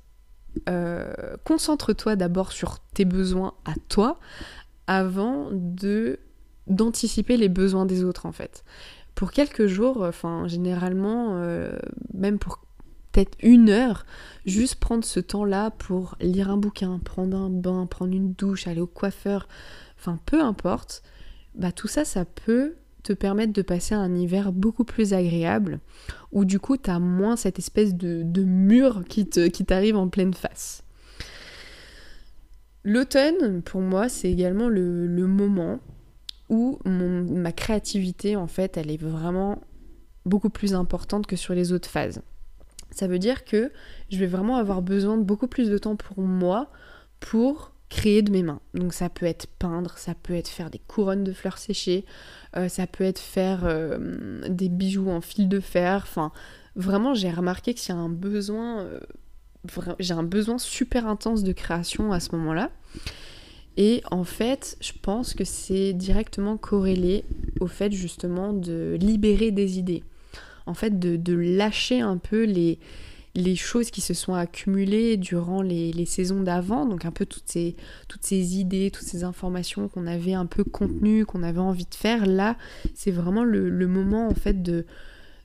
[0.70, 1.14] euh,
[1.46, 4.20] concentre-toi d'abord sur tes besoins à toi
[4.88, 6.20] avant de
[6.68, 8.64] d'anticiper les besoins des autres en fait.
[9.16, 11.78] Pour quelques jours, enfin généralement, euh,
[12.14, 12.60] même pour
[13.12, 14.06] peut-être une heure,
[14.46, 18.82] juste prendre ce temps-là pour lire un bouquin, prendre un bain, prendre une douche, aller
[18.82, 19.48] au coiffeur,
[20.02, 21.04] enfin peu importe,
[21.56, 25.80] bah tout ça, ça peut te permettre de passer un hiver beaucoup plus agréable,
[26.32, 30.84] où du coup, tu as moins cette espèce de, mur qui t'arrive en pleine face.
[32.84, 35.80] L'automne, pour moi, c'est également le, moment
[36.50, 39.62] où ma créativité, en fait, elle est vraiment
[40.26, 42.22] beaucoup plus importante que sur les autres phases.
[42.92, 43.72] Ça veut dire que
[44.10, 46.70] je vais vraiment avoir besoin de beaucoup plus de temps pour moi
[47.20, 48.62] pour créer de mes mains.
[48.74, 52.06] Donc ça peut être peindre, ça peut être faire des couronnes de fleurs séchées,
[52.56, 56.00] euh, ça peut être faire euh, des bijoux en fil de fer.
[56.04, 56.32] Enfin,
[56.76, 59.00] vraiment, j'ai remarqué qu'il y un besoin, euh,
[60.00, 62.72] j'ai un besoin super intense de création à ce moment-là.
[63.76, 67.26] Et en fait, je pense que c'est directement corrélé
[67.60, 70.04] au fait justement de libérer des idées.
[70.66, 72.80] En fait, de lâcher un peu les,
[73.36, 77.76] les choses qui se sont accumulées durant les, saisons d'avant, donc un peu toutes ces,
[78.08, 82.26] toutes idées, toutes ces informations qu'on avait un peu contenues, qu'on avait envie de faire,
[82.26, 82.58] là,
[82.94, 84.86] c'est vraiment le, moment en fait de,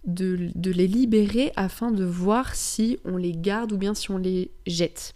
[0.04, 4.18] de, de, les libérer afin de voir si on les garde ou bien si on
[4.18, 5.14] les jette.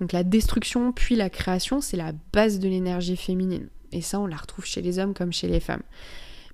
[0.00, 3.68] Donc la destruction puis la création, c'est la base de l'énergie féminine.
[3.92, 5.82] Et ça, on la retrouve chez les hommes comme chez les femmes.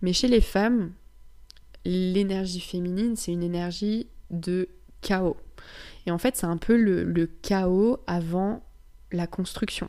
[0.02, 0.92] Mais chez les femmes,
[1.84, 4.68] l'énergie féminine, c'est une énergie de
[5.00, 5.36] chaos.
[6.06, 8.62] Et en fait, c'est un peu le, chaos avant
[9.12, 9.88] la construction.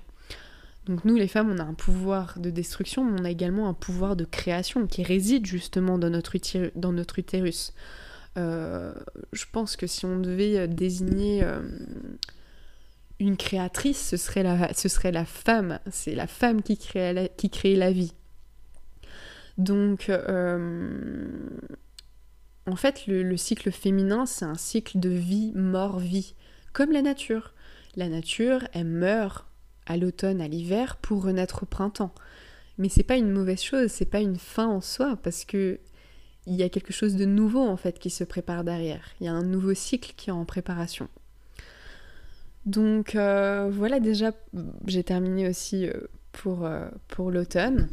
[0.86, 3.74] Donc nous, les femmes, on a un pouvoir de destruction, mais on a également un
[3.74, 7.74] pouvoir de création qui réside justement dans notre, utérus.
[8.38, 8.94] Euh,
[9.32, 11.62] je pense que si on devait désigner euh,
[13.20, 15.80] une créatrice, ce serait la, femme.
[15.92, 18.14] C'est la femme qui crée la, qui crée la vie.
[19.58, 21.28] Donc, euh,
[22.68, 26.36] en fait, le, cycle féminin, c'est un cycle de vie, mort, vie,
[26.74, 27.54] comme la nature.
[27.96, 29.46] La nature, elle meurt
[29.88, 32.14] à l'automne, à l'hiver, pour renaître au printemps.
[32.78, 35.80] Mais c'est pas une mauvaise chose, c'est pas une fin en soi, parce que
[36.48, 39.04] il y a quelque chose de nouveau en fait qui se prépare derrière.
[39.20, 41.08] Il y a un nouveau cycle qui est en préparation.
[42.66, 44.32] Donc euh, voilà déjà,
[44.88, 45.94] j'ai terminé aussi euh,
[46.46, 47.90] euh, pour l'automne.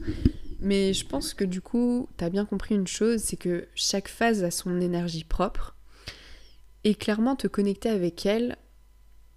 [0.61, 4.09] Mais je pense que du coup, tu as bien compris une chose, c'est que chaque
[4.09, 5.77] phase a son énergie propre.
[6.85, 8.57] Et clairement, te connecter avec elle,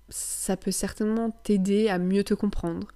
[0.10, 2.88] ça peut certainement t'aider à mieux te comprendre,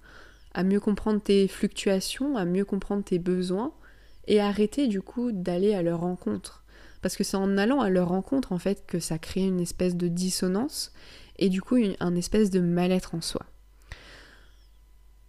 [0.54, 3.72] à mieux comprendre tes fluctuations, à mieux comprendre tes besoins,
[4.26, 6.64] et arrêter du coup d'aller à leur rencontre.
[7.02, 9.96] Parce que c'est en allant à leur rencontre en fait que ça crée une espèce
[9.96, 10.92] de dissonance
[11.38, 13.42] et du coup un espèce de mal-être en soi.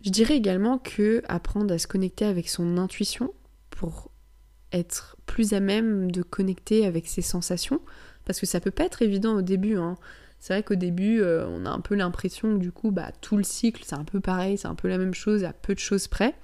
[0.07, 3.33] Je dirais également que apprendre à se connecter avec son intuition
[3.69, 4.09] pour
[4.71, 7.81] être plus à même de connecter avec ses sensations,
[8.23, 9.75] parce que ça peut pas être évident au début.
[9.75, 9.97] Hein.
[10.39, 13.35] C'est vrai qu'au début, euh, on a un peu l'impression que du coup, bah, tout
[13.35, 15.79] le cycle, c'est un peu pareil, c'est un peu la même chose à peu de
[15.79, 16.35] choses près.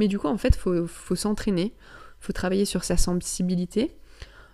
[0.00, 1.74] Mais du coup, en fait, il faut, faut s'entraîner,
[2.18, 3.96] faut travailler sur sa sensibilité.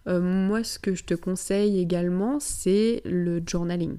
[0.06, 3.96] Euh, moi, ce que je te conseille également, c'est le journaling.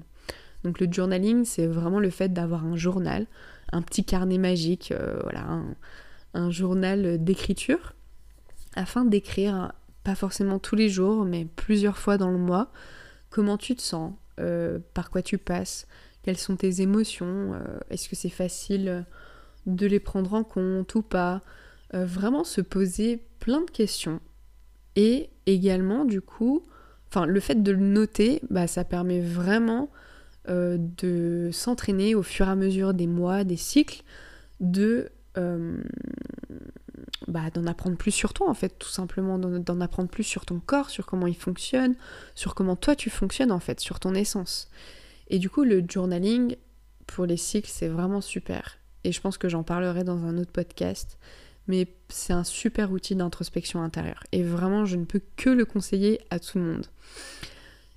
[0.62, 3.26] Donc le journaling, c'est vraiment le fait d'avoir un journal,
[3.72, 5.46] un petit carnet magique, euh, voilà,
[6.34, 7.94] un, journal d'écriture,
[8.74, 9.72] afin d'écrire,
[10.04, 12.70] pas forcément tous les jours, mais plusieurs fois dans le mois,
[13.30, 15.86] comment tu te sens, euh, par quoi tu passes,
[16.22, 19.06] quelles sont tes émotions, euh, est-ce que c'est facile
[19.64, 21.40] de les prendre en compte ou pas,
[21.92, 24.20] vraiment se poser plein de questions.
[24.96, 26.66] Et également, du coup,
[27.24, 29.90] le fait de le noter, bah, ça permet vraiment
[30.48, 34.02] euh, de s'entraîner au fur et à mesure des mois, des cycles,
[34.60, 35.76] de euh,
[37.28, 40.60] bah, d'en apprendre plus sur toi en fait, tout simplement, d'en apprendre plus sur ton
[40.60, 41.94] corps, sur comment il fonctionne,
[42.34, 44.68] sur comment toi tu fonctionnes en fait, sur ton essence.
[45.28, 46.56] Et du coup, le journaling
[47.06, 48.78] pour les cycles, c'est vraiment super.
[49.04, 51.18] Et je pense que j'en parlerai dans un autre podcast.
[51.68, 54.22] Mais c'est un super outil d'introspection intérieure.
[54.30, 56.86] Et vraiment, je ne peux que le conseiller à tout le monde.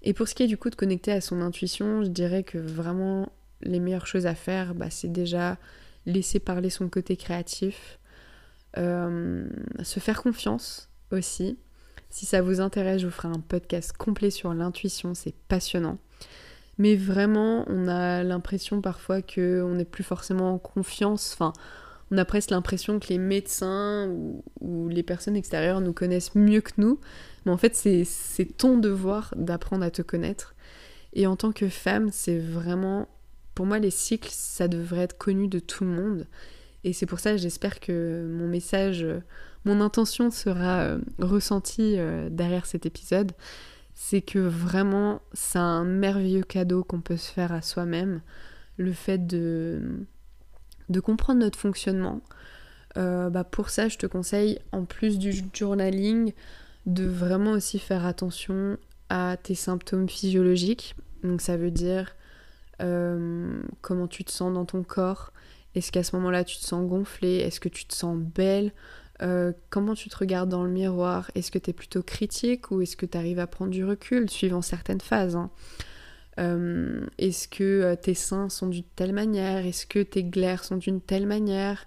[0.01, 2.57] Et pour ce qui est du coup de connecter à son intuition, je dirais que
[2.57, 3.31] vraiment
[3.61, 5.57] les meilleures choses à faire, bah, c'est déjà
[6.05, 7.99] laisser parler son côté créatif,
[8.77, 9.45] euh,
[9.83, 11.57] se faire confiance aussi.
[12.09, 15.97] Si ça vous intéresse, je vous ferai un podcast complet sur l'intuition, c'est passionnant.
[16.77, 21.33] Mais vraiment, on a l'impression parfois qu'on n'est plus forcément en confiance.
[21.33, 21.53] Enfin,
[22.11, 24.09] on a presque l'impression que les médecins
[24.61, 26.99] ou, les personnes extérieures nous connaissent mieux que nous.
[27.45, 30.55] Mais en fait, c'est ton devoir d'apprendre à te connaître.
[31.13, 33.07] Et en tant que femme, c'est vraiment...
[33.55, 36.27] Pour moi, les cycles, ça devrait être connu de tout le monde.
[36.83, 39.05] Et c'est pour ça, j'espère que mon message,
[39.65, 43.33] mon intention sera euh, ressentie euh, derrière cet épisode.
[43.93, 48.21] C'est que vraiment, c'est un merveilleux cadeau qu'on peut se faire à soi-même.
[48.77, 50.05] Le fait de
[50.89, 52.21] de comprendre notre fonctionnement.
[52.97, 56.33] Euh, bah pour ça, je te conseille, en plus du journaling,
[56.85, 58.77] de vraiment aussi faire attention
[59.09, 60.95] à tes symptômes physiologiques.
[61.23, 62.15] Donc ça veut dire
[62.81, 65.33] euh, comment tu te sens dans ton corps.
[65.75, 67.37] Est-ce qu'à ce, moment-là tu te sens gonflé?
[67.37, 68.73] Est-ce que tu te sens belle?
[69.21, 71.29] Euh, Comment tu te regardes dans le miroir?
[71.35, 74.29] Est-ce que tu es plutôt critique ou est-ce que tu arrives à prendre du recul
[74.29, 75.51] suivant certaines phases hein?
[76.39, 79.65] Euh, est-ce que euh, tes seins sont d'une telle manière?
[79.65, 81.85] Est-ce que tes glaires sont d'une telle manière?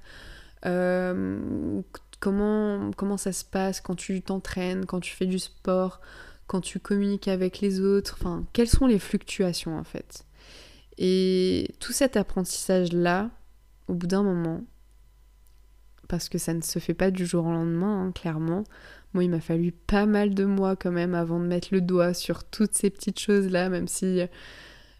[0.66, 1.80] Euh,
[2.20, 6.00] comment, comment ça se passe quand tu t'entraînes, quand tu fais du sport,
[6.46, 8.16] quand tu communiques avec les autres?
[8.20, 10.24] Enfin, quelles sont les fluctuations en fait?
[10.98, 13.30] Et tout cet apprentissage-là,
[13.88, 14.62] au bout d'un moment,
[16.12, 18.64] parce que ça ne se fait pas du jour au lendemain, hein, clairement,
[19.14, 22.12] moi, il m'a fallu pas mal de mois quand même avant de mettre le doigt
[22.12, 24.20] sur toutes ces petites choses-là, même si.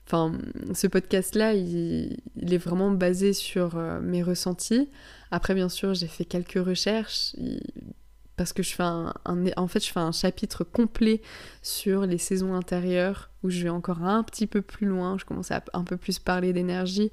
[0.07, 0.33] Enfin,
[0.73, 4.89] ce podcast-là, il, est vraiment basé sur euh, mes ressentis.
[5.31, 7.37] Après, bien sûr, j'ai fait quelques recherches
[8.39, 11.21] parce que je fais un, en fait, je fais un chapitre complet
[11.61, 15.19] sur les saisons intérieures où je vais encore un petit peu plus loin.
[15.19, 17.13] Je commence à un peu plus parler d'énergie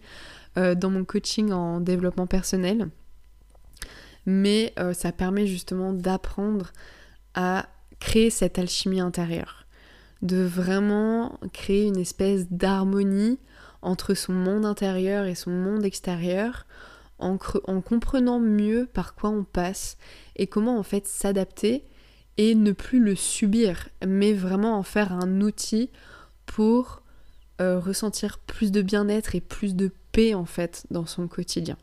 [0.57, 2.89] euh, dans mon coaching en développement personnel
[4.25, 6.71] mais euh, ça permet justement d'apprendre
[7.33, 7.67] à
[7.99, 9.65] créer cette alchimie intérieure,
[10.21, 13.39] de vraiment créer une espèce d'harmonie
[13.81, 16.65] entre son monde intérieur et son monde extérieur,
[17.19, 19.97] en, en, comprenant mieux par quoi on passe
[20.37, 21.85] et comment en fait s'adapter
[22.37, 25.89] et ne plus le subir, mais vraiment en faire un outil
[26.45, 27.03] pour
[27.59, 31.77] euh, ressentir plus de bien-être et plus de paix en fait dans son quotidien.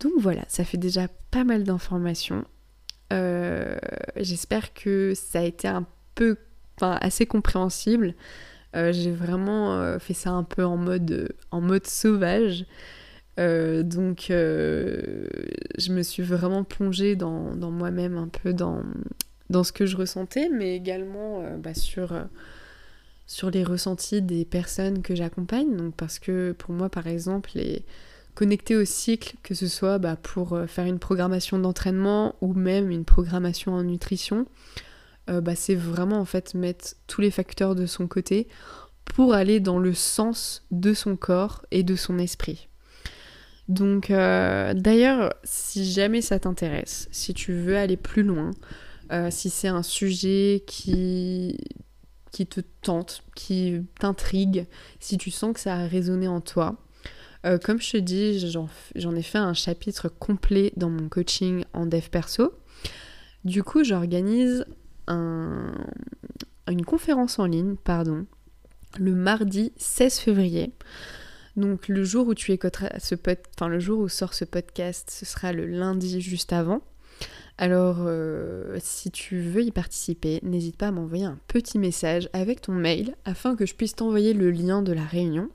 [0.00, 2.44] Donc voilà, ça fait déjà pas mal d'informations.
[4.16, 6.36] J'espère que ça a été un peu,
[6.76, 8.14] enfin, assez compréhensible.
[8.74, 11.30] J'ai vraiment fait ça un peu en mode,
[11.86, 12.66] sauvage.
[13.38, 18.82] donc je me suis vraiment plongée dans, moi-même un peu dans,
[19.50, 22.12] dans ce que je ressentais, mais également bah, sur
[23.26, 25.76] sur les ressentis des personnes que j'accompagne.
[25.76, 27.84] Donc parce que pour moi, par exemple, les
[28.36, 32.90] connecter au cycle, que ce soit bah, pour euh, faire une programmation d'entraînement ou même
[32.90, 34.46] une programmation en nutrition,
[35.28, 38.46] euh, bah, c'est vraiment en fait mettre tous les facteurs de son côté
[39.06, 42.68] pour aller dans le sens de son corps et de son esprit.
[43.68, 48.52] Donc euh, d'ailleurs, si jamais ça t'intéresse, si tu veux aller plus loin,
[49.30, 51.56] si c'est un sujet qui
[52.32, 54.66] qui te tente, qui t'intrigue,
[55.00, 56.76] si tu sens que ça a résonné en toi.
[57.46, 58.50] Euh, comme je te dis,
[58.94, 62.52] j'en ai fait un chapitre complet dans mon coaching en dev perso.
[63.44, 64.66] Du coup, j'organise
[65.06, 65.72] un,
[66.68, 68.26] une conférence en ligne, pardon,
[68.98, 70.72] le mardi 16 février.
[71.56, 73.38] Donc le jour où tu écouteras ce pod...
[73.54, 76.82] enfin le jour où sort ce podcast, ce sera le lundi juste avant.
[77.58, 82.60] Alors, euh, si tu veux y participer, n'hésite pas à m'envoyer un petit message avec
[82.60, 85.48] ton mail afin que je puisse t'envoyer le lien de la réunion.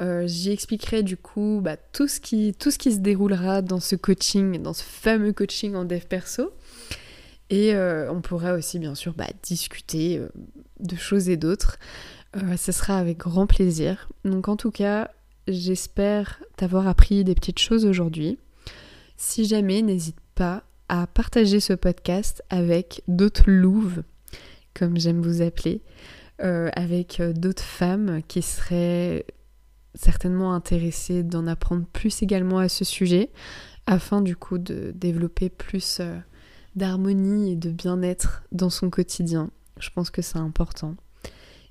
[0.00, 4.74] Euh, j'y expliquerai du coup bah, tout, ce qui, se déroulera dans ce coaching, dans
[4.74, 6.52] ce fameux coaching en dev perso.
[7.48, 10.20] Et euh, on pourra aussi bien sûr bah, discuter
[10.80, 11.78] de choses et d'autres.
[12.56, 14.08] ce sera avec grand plaisir.
[14.24, 15.10] Donc en tout cas,
[15.48, 18.38] j'espère t'avoir appris des petites choses aujourd'hui.
[19.16, 24.02] Si jamais, n'hésite pas à partager ce podcast avec d'autres louves,
[24.74, 25.80] comme j'aime vous appeler,
[26.42, 29.24] euh, avec euh, d'autres femmes qui seraient
[29.96, 33.30] certainement intéressées d'en apprendre plus également à ce sujet,
[33.86, 36.16] afin du coup de développer plus euh,
[36.74, 39.50] d'harmonie et de bien-être dans son quotidien.
[39.78, 40.94] Je pense que c'est important.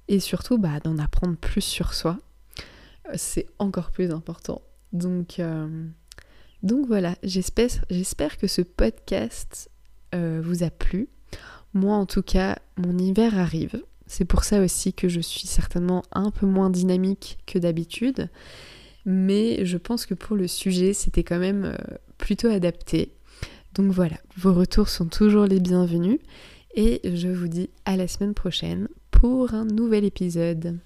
[0.07, 2.19] Et surtout bah, d'en apprendre plus sur soi.
[3.15, 4.61] C'est encore plus important.
[4.91, 5.39] Donc
[6.65, 9.69] donc voilà, j'espère que ce podcast
[10.15, 11.09] euh, vous a plu.
[11.75, 13.83] Moi en tout cas, mon hiver arrive.
[14.07, 18.29] C'est pour ça aussi que je suis certainement un peu moins dynamique que d'habitude.
[19.05, 23.13] Mais je pense que pour le sujet, c'était quand même euh, plutôt adapté.
[23.73, 26.19] Donc voilà, vos retours sont toujours les bienvenus.
[26.75, 30.77] Et je vous dis à la semaine prochaine pour un nouvel épisode.